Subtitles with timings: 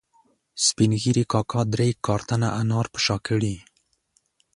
[0.65, 3.55] سپین ږیري کاکا درې کارتنه انار په شا کړي